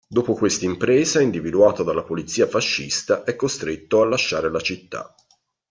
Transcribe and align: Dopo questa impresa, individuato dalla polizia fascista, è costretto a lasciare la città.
Dopo 0.07 0.33
questa 0.33 0.65
impresa, 0.65 1.21
individuato 1.21 1.83
dalla 1.83 2.01
polizia 2.01 2.47
fascista, 2.47 3.23
è 3.23 3.35
costretto 3.35 4.01
a 4.01 4.07
lasciare 4.07 4.49
la 4.49 4.59
città. 4.59 5.13